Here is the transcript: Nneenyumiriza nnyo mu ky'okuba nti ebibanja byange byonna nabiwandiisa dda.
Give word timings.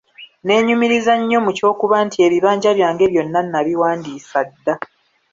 Nneenyumiriza 0.41 1.13
nnyo 1.19 1.39
mu 1.45 1.51
ky'okuba 1.57 1.97
nti 2.05 2.17
ebibanja 2.25 2.69
byange 2.77 3.05
byonna 3.11 3.39
nabiwandiisa 3.51 4.39
dda. 4.49 4.75